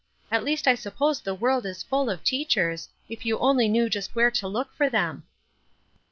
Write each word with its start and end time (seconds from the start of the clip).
"At 0.31 0.43
least 0.43 0.67
I 0.67 0.73
suppose 0.73 1.21
the 1.21 1.35
world 1.35 1.63
is 1.63 1.83
full 1.83 2.09
of 2.09 2.23
teachers, 2.23 2.89
if 3.07 3.23
you 3.23 3.37
only 3.37 3.67
knew 3.67 3.87
just 3.87 4.15
where 4.15 4.31
to 4.31 4.47
look 4.47 4.73
for 4.73 4.89
them." 4.89 5.25